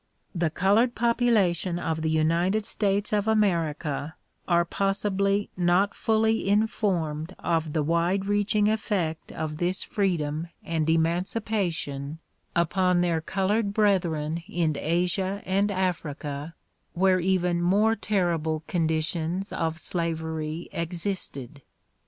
The 0.33 0.49
colored 0.49 0.95
population 0.95 1.77
of 1.77 2.01
the 2.01 2.09
United 2.09 2.65
States 2.65 3.13
of 3.13 3.27
America 3.27 4.15
are 4.47 4.65
possibly 4.65 5.51
not 5.55 5.93
fully 5.93 6.49
informed 6.49 7.35
of 7.37 7.73
the 7.73 7.83
wide 7.83 8.25
reaching 8.25 8.67
effect 8.67 9.31
of 9.31 9.57
this 9.57 9.83
freedom 9.83 10.47
and 10.63 10.87
DISCOURSES 10.87 11.03
DELIVERED 11.03 11.09
IN 11.09 11.15
WASHINGTON 11.17 11.81
43 11.83 11.89
emancipation 12.15 12.19
upon 12.55 13.01
their 13.01 13.21
colored 13.21 13.73
brethren 13.75 14.43
in 14.47 14.75
Asia 14.75 15.43
and 15.45 15.69
Africa 15.69 16.55
where 16.93 17.19
even 17.19 17.61
more 17.61 17.95
terrible 17.95 18.63
conditions 18.65 19.53
of 19.53 19.77
slavery 19.77 20.67
existed. 20.71 21.61